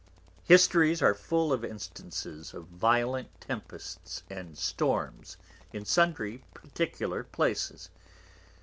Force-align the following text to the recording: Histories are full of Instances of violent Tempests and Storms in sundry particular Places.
Histories 0.45 0.99
are 1.03 1.13
full 1.13 1.53
of 1.53 1.63
Instances 1.63 2.55
of 2.55 2.65
violent 2.65 3.39
Tempests 3.39 4.23
and 4.31 4.57
Storms 4.57 5.37
in 5.71 5.85
sundry 5.85 6.43
particular 6.55 7.23
Places. 7.23 7.91